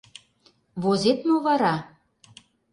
[0.81, 1.75] Возет мо вара?